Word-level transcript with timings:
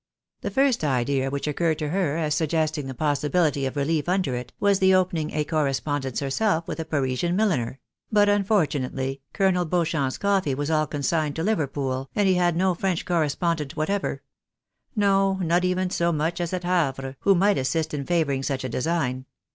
The 0.41 0.49
flrst 0.49 0.83
idea 0.83 1.29
which 1.29 1.45
occurred 1.45 1.77
to 1.77 1.89
her 1.89 2.17
as 2.17 2.33
suggesting 2.33 2.87
the 2.87 2.95
possibility 2.95 3.67
of 3.67 3.75
relief 3.75 4.09
under 4.09 4.33
it, 4.35 4.51
was 4.59 4.79
the 4.79 4.95
opening 4.95 5.29
a 5.31 5.43
correspondence 5.43 6.21
herself 6.21 6.67
with 6.67 6.79
a 6.79 6.85
Parisian 6.85 7.35
milliner; 7.35 7.79
but 8.11 8.27
unfortunately, 8.27 9.21
Colonel 9.31 9.63
Beauchamp's 9.63 10.17
coffee 10.17 10.55
was 10.55 10.71
all 10.71 10.87
consigned 10.87 11.35
to 11.35 11.43
Liverpool, 11.43 12.09
and 12.15 12.27
he 12.27 12.33
had 12.33 12.55
no 12.55 12.73
French 12.73 13.05
correspondent 13.05 13.75
whatever— 13.75 14.23
no, 14.95 15.35
not 15.35 15.63
even 15.63 15.91
so 15.91 16.11
much 16.11 16.41
as 16.41 16.51
at 16.51 16.63
Havre— 16.63 17.15
who 17.19 17.35
might 17.35 17.59
assist 17.59 17.93
in 17.93 18.03
favouring 18.03 18.41
such 18.41 18.63
a 18.63 18.69
design. 18.69 19.27